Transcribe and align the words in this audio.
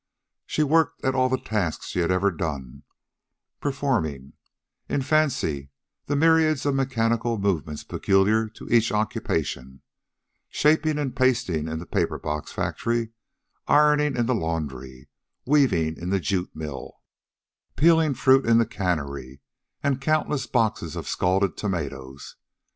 She 0.47 0.63
worked 0.63 1.05
at 1.05 1.13
all 1.13 1.29
the 1.29 1.37
tasks 1.37 1.85
she 1.89 1.99
had 1.99 2.09
ever 2.09 2.31
done, 2.31 2.81
performing, 3.59 4.33
in 4.89 5.03
fancy, 5.03 5.69
the 6.07 6.15
myriads 6.15 6.65
of 6.65 6.73
mechanical 6.73 7.37
movements 7.37 7.83
peculiar 7.83 8.49
to 8.49 8.67
each 8.69 8.91
occupation 8.91 9.83
shaping 10.49 10.97
and 10.97 11.15
pasting 11.15 11.67
in 11.67 11.77
the 11.77 11.85
paper 11.85 12.17
box 12.17 12.51
factory, 12.51 13.11
ironing 13.67 14.17
in 14.17 14.25
the 14.25 14.33
laundry, 14.33 15.07
weaving 15.45 15.97
in 15.97 16.09
the 16.09 16.19
jute 16.19 16.55
mill, 16.55 16.95
peeling 17.75 18.15
fruit 18.15 18.43
in 18.47 18.57
the 18.57 18.65
cannery 18.65 19.39
and 19.83 20.01
countless 20.01 20.47
boxes 20.47 20.95
of 20.95 21.07
scalded 21.07 21.55
tomatoes. 21.55 22.37